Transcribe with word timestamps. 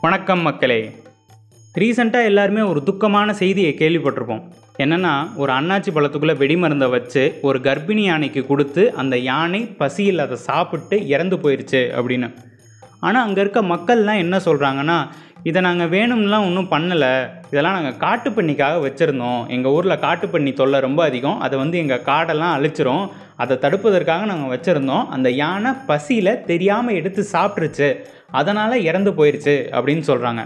வணக்கம் 0.00 0.40
மக்களே. 0.40 1.02
ரீசண்டாக 1.78 2.28
எல்லாருமே 2.30 2.60
ஒரு 2.60 2.80
துக்கமான 2.86 3.30
செய்தியை 3.30 3.70
கேள்விப்பட்டிருப்போம். 3.78 4.42
என்னென்னா 4.78 5.12
ஒரு 5.36 5.52
அன்னாச்சி 5.52 5.90
பழத்துக்குள்ளே 5.94 6.34
வெடிமருந்தை 6.42 6.88
வச்சு 6.90 7.38
ஒரு 7.42 7.58
கர்ப்பிணி 7.58 8.04
யானைக்கு 8.04 8.46
கொடுத்து 8.46 8.94
அந்த 8.94 9.18
யானை 9.18 9.60
பசியில் 9.80 10.18
அதை 10.18 10.36
சாப்பிட்டு 10.36 11.06
இறந்து 11.06 11.36
போயிடுச்சு 11.36 11.80
அப்படின்னு. 11.98 12.28
ஆனால் 13.00 13.26
அங்கே 13.26 13.40
இருக்க 13.40 13.62
மக்கள்லாம் 13.62 14.22
என்ன 14.24 14.36
சொல்கிறாங்கன்னா 14.36 14.98
இதை 15.42 15.62
நாங்கள் 15.62 15.88
வேணும்லாம் 15.88 16.46
ஒன்றும் 16.46 16.70
பண்ணலை. 16.70 17.30
இதெல்லாம் 17.50 17.76
நாங்கள் 17.78 18.00
காட்டுப்பன்னிக்காக 18.04 18.80
வச்சுருந்தோம். 18.86 19.46
எங்கள் 19.46 19.72
ஊரில் 19.72 20.02
காட்டுப்பன்னி 20.06 20.52
தொல்லை 20.52 20.80
ரொம்ப 20.80 21.04
அதிகம். 21.04 21.40
அதை 21.40 21.58
வந்து 21.58 21.78
எங்கள் 21.78 22.00
காடெல்லாம் 22.00 22.54
அழிச்சிரும். 22.58 23.08
அதை 23.36 23.56
தடுப்பதற்காக 23.56 24.24
நாங்கள் 24.24 24.52
வச்சுருந்தோம். 24.54 25.08
அந்த 25.08 25.30
யானை 25.30 25.72
பசியில் 25.86 26.44
தெரியாமல் 26.44 26.94
எடுத்து 26.94 27.26
சாப்பிட்ருச்சு 27.32 28.00
அதனால் 28.30 28.82
இறந்து 28.82 29.10
போயிடுச்சு 29.10 29.56
அப்படின்னு 29.78 30.04
சொல்கிறாங்க 30.06 30.44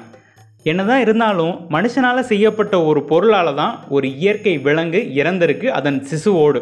என்னதான் 0.62 1.00
இருந்தாலும் 1.00 1.66
மனுஷனால் 1.70 2.20
செய்யப்பட்ட 2.20 2.84
ஒரு 2.84 3.02
பொருளால் 3.02 3.54
தான் 3.54 3.80
ஒரு 3.88 4.16
இயற்கை 4.16 4.58
விலங்கு 4.58 5.00
இறந்திருக்கு. 5.14 5.66
அதன் 5.66 6.06
சிசுவோடு. 6.10 6.60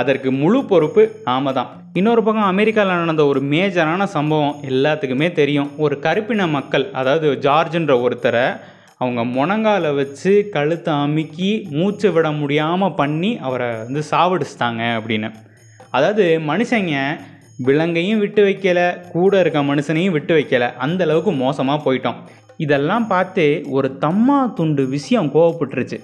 அதற்கு 0.00 0.28
முழு 0.42 0.60
பொறுப்பு 0.70 1.02
நாம 1.24 1.52
தான் 1.58 1.70
இன்னொரு 1.98 2.22
பக்கம் 2.26 2.50
அமெரிக்காவில் 2.52 3.00
நடந்த 3.02 3.24
ஒரு 3.32 3.40
மேஜரான 3.52 4.06
சம்பவம் 4.14 4.56
எல்லாத்துக்குமே 4.70 5.28
தெரியும். 5.40 5.68
ஒரு 5.84 5.96
கருப்பின 6.06 6.46
மக்கள் 6.54 6.86
அதாவது 7.00 7.28
ஜார்ஜ்ன்ற 7.46 7.94
ஒருத்தரை 8.06 8.46
அவங்க 9.02 9.20
முனங்கால 9.36 9.94
வச்சு 10.00 10.32
கழுத்தை 10.56 10.92
அமுக்கி 11.04 11.50
மூச்சு 11.78 12.08
விட 12.12 12.26
முடியாமல் 12.40 12.96
பண்ணி 13.00 13.30
அவரை 13.46 13.68
வந்து 13.84 14.02
சாவடிச்சிட்டாங்க 14.10 14.82
அப்படின்னு. 14.98 15.30
அதாவது 15.96 16.24
மனுஷங்க 16.50 16.94
விலங்கையும் 17.66 18.22
விட்டு 18.22 18.42
வைக்கலை 18.44 18.86
கூட 19.14 19.32
இருக்க 19.40 19.58
மனுஷனையும் 19.70 20.14
விட்டு 20.16 20.34
வைக்கலை. 20.38 20.68
அந்த 20.86 21.00
அளவுக்கு 21.06 21.32
மோசமாக 21.44 21.84
போயிட்டோம். 21.86 22.18
இதெல்லாம் 22.64 23.06
பார்த்து 23.12 23.44
ஒரு 23.76 23.88
தம்மா 24.04 24.38
துண்டு 24.58 24.82
விஷயம் 24.96 25.30
கோவப்பட்டுருச்சு. 25.34 25.98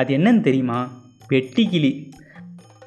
அது 0.00 0.10
என்னன்னு 0.16 0.42
தெரியுமா? 0.48 0.80
வெட்டிக்கிளி 1.32 1.92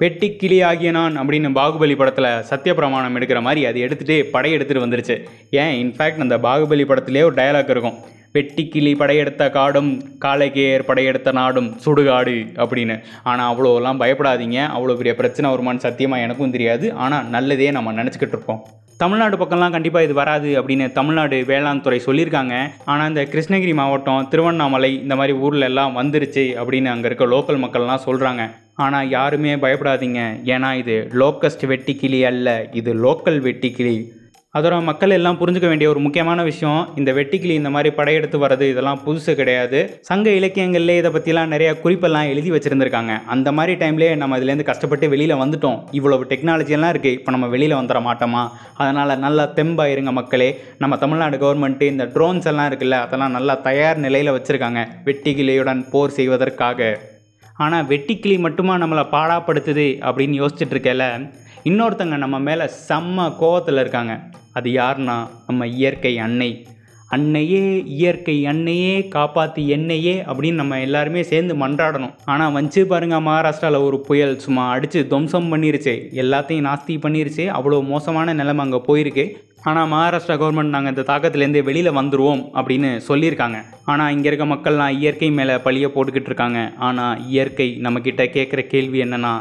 வெட்டிக்கிளி 0.00 0.56
ஆகிய 0.68 0.90
நான் 0.96 1.16
அப்படின்னு 1.20 1.48
பாகுபலி 1.58 1.94
படத்தில் 1.98 2.30
சத்தியப்பிரமாணம் 2.50 3.16
எடுக்கிற 3.18 3.40
மாதிரி 3.46 3.60
அது 3.68 3.78
எடுத்துகிட்டு 3.86 4.16
படை 4.34 4.50
எடுத்துகிட்டு 4.56 4.84
வந்துருச்சு. 4.84 5.16
ஏன்? 5.62 5.74
இன்ஃபேக்ட் 5.82 6.24
அந்த 6.24 6.36
பாகுபலி 6.46 6.84
படத்திலே 6.90 7.22
ஒரு 7.28 7.34
டயலாக் 7.40 7.72
இருக்கும். 7.74 7.98
வெட்டிக்கிளி 8.36 8.92
படையெடுத்த 9.00 9.50
காடும் 9.56 9.90
காலைக்கேர் 10.24 10.84
படையெடுத்த 10.88 11.32
நாடும் 11.38 11.68
சுடுகாடு 11.84 12.36
அப்படின்னு. 12.64 12.96
ஆனால் 13.30 13.48
அவ்வளோலாம் 13.52 14.00
பயப்படாதீங்க. 14.02 14.58
அவ்வளோ 14.76 14.96
பெரிய 15.00 15.14
பிரச்சனை 15.20 15.50
வருமான்னு 15.54 15.84
சத்தியமாக 15.86 16.24
எனக்கும் 16.26 16.54
தெரியாது. 16.56 16.88
ஆனால் 17.04 17.28
நல்லதே 17.36 17.68
நம்ம 17.78 17.92
நினச்சிக்கிட்டு 18.00 18.36
இருக்கோம் 18.38 18.62
தமிழ்நாடு 19.02 19.36
பக்கம்லாம் 19.36 19.74
கண்டிப்பாக 19.76 20.06
இது 20.06 20.14
வராது 20.22 20.50
அப்படின்னு 20.58 20.86
தமிழ்நாடு 20.98 21.36
வேளாண் 21.52 21.84
துறை 21.86 22.00
சொல்லியிருக்காங்க. 22.08 22.56
ஆனால் 22.90 23.08
இந்த 23.12 23.22
கிருஷ்ணகிரி 23.32 23.74
மாவட்டம் 23.82 24.28
திருவண்ணாமலை 24.32 24.92
இந்த 25.04 25.16
மாதிரி 25.20 25.36
ஊரில் 25.44 25.68
எல்லாம் 25.70 25.96
வந்துருச்சு 26.00 26.46
அப்படின்னு 26.60 26.92
அங்கே 26.94 27.08
இருக்க 27.10 27.32
லோக்கல் 27.36 27.62
மக்கள்லாம் 27.64 28.06
சொல்கிறாங்க 28.08 28.44
ஆனால் 28.78 29.12
யாருமே 29.16 29.54
பயப்படாதீங்க. 29.66 30.20
ஏன்னா 30.54 30.70
இது 30.82 30.96
லோக்கஸ்ட் 31.22 31.64
வெட்டிக்கிளி 31.72 32.22
அல்ல 32.32 32.48
இது 32.80 32.92
லோக்கல் 33.04 33.40
வெட்டிக்கிளி 33.46 33.96
அதோட 34.56 34.76
மக்கள் 34.86 35.14
எல்லாம் 35.16 35.36
புரிஞ்சுக்க 35.40 35.66
வேண்டிய 35.70 35.90
ஒரு 35.90 36.00
முக்கியமான 36.04 36.40
விஷயம் 36.48 36.80
இந்த 37.00 37.10
வெட்டிக்கிளி 37.18 37.54
இந்த 37.58 37.70
மாதிரி 37.74 37.90
படையெடுத்து 37.98 38.38
வர்றது 38.42 38.64
இதெல்லாம் 38.72 39.00
புதுசு 39.04 39.32
கிடையாது. 39.38 39.78
சங்க 40.08 40.26
இலக்கியங்கள்லேயே 40.38 41.00
இதை 41.02 41.10
பற்றிலாம் 41.14 41.52
நிறைய 41.54 41.70
குறிப்பெல்லாம் 41.84 42.30
எழுதி 42.32 42.50
வச்சுருந்துருக்காங்க. 42.54 43.14
அந்த 43.34 43.52
மாதிரி 43.58 43.74
டைம்லேயே 43.82 44.16
நம்ம 44.22 44.38
இதுலேருந்து 44.38 44.68
கஷ்டப்பட்டு 44.70 45.08
வெளியில் 45.14 45.40
வந்துட்டோம். 45.42 45.78
இவ்வளவு 45.98 46.28
டெக்னாலஜியெல்லாம் 46.32 46.92
இருக்குது 46.94 47.16
இப்போ 47.18 47.32
நம்ம 47.36 47.48
வெளியில் 47.54 47.78
வந்துட 47.80 48.02
மாட்டோமா? 48.08 48.42
அதனால் 48.82 49.18
நல்லா 49.26 49.46
தெம்பாக 49.60 49.94
இருங்க 49.94 50.12
மக்களே. 50.18 50.50
நம்ம 50.84 50.98
தமிழ்நாடு 51.04 51.38
கவர்மெண்ட்டு 51.44 51.90
இந்த 51.94 52.06
ட்ரோன்ஸ் 52.16 52.50
எல்லாம் 52.52 52.68
இருக்குல்ல 52.72 52.98
அதெல்லாம் 53.06 53.36
நல்லா 53.38 53.56
தயார் 53.68 54.04
நிலையில் 54.06 54.34
வச்சுருக்காங்க. 54.36 54.82
வெட்டிக்கிளியுடன் 55.08 55.82
போர் 55.94 56.16
செய்வதற்காக. 56.18 56.92
ஆனால் 57.56 57.84
வெட்டிக்கிளி 57.84 58.38
மட்டுமா 58.38 58.76
நம்மளை 58.76 59.04
பாடாப்படுத்துது 59.10 59.86
அப்படின்னு 60.08 60.36
யோசிச்சுட்டு 60.42 60.74
இருக்கல 60.76 61.32
இன்னொருத்தங்க 61.64 62.16
நம்ம 62.16 62.38
மேலே 62.38 62.64
செம்ம 62.88 63.26
கோவத்தில் 63.40 63.80
இருக்காங்க. 63.80 64.20
அது 64.52 64.70
யாருன்னா 64.70 65.28
நம்ம 65.46 65.66
இயற்கை 65.66 66.18
அன்னை. 66.18 66.66
அன்னையே 67.16 67.62
இயற்கை 67.98 68.34
அன்னையே 68.50 68.94
காப்பாற்றி 69.14 69.62
என்னையே 69.76 70.14
அப்படின்னு 70.28 70.60
நம்ம 70.60 70.78
எல்லாருமே 70.86 71.22
சேர்ந்து 71.30 71.54
மன்றாடணும். 71.62 72.14
ஆனால் 72.32 72.54
வந்து 72.58 72.82
பாருங்க 72.92 73.16
மகாராஷ்டிராவில் 73.28 73.86
ஒரு 73.88 73.98
புயல் 74.08 74.34
சும்மா 74.44 74.64
அடித்து 74.74 75.00
துவம்சம் 75.12 75.50
பண்ணிருச்சு. 75.54 75.94
எல்லாத்தையும் 76.22 76.68
நாஸ்தி 76.68 76.96
பண்ணிருச்சு. 77.06 77.46
அவ்வளோ 77.58 77.80
மோசமான 77.94 78.34
நிலைமை 78.40 78.64
அங்கே 78.66 78.80
போயிருக்கு. 78.88 79.26
ஆனால் 79.70 79.90
மகாராஷ்டிரா 79.94 80.36
கவர்மெண்ட் 80.38 80.74
நாங்கள் 80.74 80.92
இந்த 80.94 81.02
தாக்கத்துலேருந்து 81.10 81.60
வெளியில் 81.66 81.96
வந்துடுவோம் 81.98 82.40
அப்படின்னு 82.58 82.88
சொல்லியிருக்காங்க. 83.08 83.58
ஆனால் 83.92 84.12
இங்கே 84.14 84.28
இருக்க 84.30 84.46
மக்கள்லாம் 84.52 84.96
இயற்கை 85.00 85.28
மேலே 85.38 85.56
பழிய 85.66 85.88
போட்டுக்கிட்டு 85.96 86.30
இருக்காங்க. 86.30 86.60
ஆனால் 86.88 87.20
இயற்கை 87.32 87.68
நம்மக்கிட்ட 87.86 88.24
கேட்குற 88.36 88.62
கேள்வி 88.72 89.00
என்னென்னா 89.06 89.34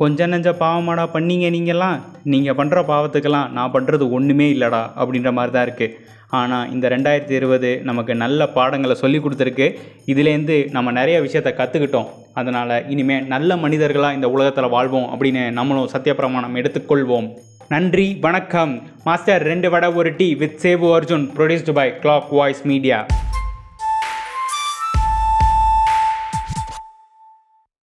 கொஞ்ச 0.00 0.26
நெஞ்ச 0.32 0.50
பாவமாடா 0.60 1.04
பண்ணீங்க 1.14 1.46
நீங்கள்லாம் 1.54 1.98
நீங்கள் 2.32 2.56
பண்ணுற 2.58 2.78
பாவத்துக்கெல்லாம் 2.90 3.50
நான் 3.56 3.72
பண்ணுறது 3.74 4.04
ஒன்றுமே 4.16 4.46
இல்லைடா 4.54 4.80
அப்படின்ற 5.00 5.30
மாதிரி 5.38 5.52
தான் 5.56 5.66
இருக்குது 5.66 5.96
ஆனால் 6.38 6.70
இந்த 6.74 6.86
ரெண்டாயிரத்தி 6.94 7.34
இருபது 7.38 7.70
நமக்கு 7.88 8.12
நல்ல 8.22 8.46
பாடங்களை 8.56 8.94
சொல்லி 9.02 9.18
கொடுத்துருக்கு. 9.20 9.66
இதுலேருந்து 10.12 10.56
நம்ம 10.76 10.92
நிறைய 11.00 11.16
விஷயத்த 11.26 11.52
கற்றுக்கிட்டோம் 11.60 12.10
அதனால் 12.40 12.74
இனிமேல் 12.94 13.28
நல்ல 13.34 13.56
மனிதர்களாக 13.64 14.18
இந்த 14.18 14.30
உலகத்தில் 14.34 14.74
வாழ்வோம் 14.76 15.08
அப்படின்னு 15.12 15.44
நம்மளும் 15.58 15.92
சத்தியப்பிரமாணம் 15.94 16.58
எடுத்துக்கொள்வோம். 16.60 17.28
நன்றி 17.74 18.08
வணக்கம். 18.26 18.74
மாஸ்டர் 19.08 19.44
ரெண்டு 19.52 19.70
வடை 19.74 19.90
ஒரு 20.00 20.12
tea 20.20 20.28
with 20.42 20.60
சேவு 20.66 20.88
Arjun 20.98 21.26
produced 21.38 21.74
by 21.80 21.88
clock 22.04 22.30
voice 22.38 22.62
media 22.72 23.00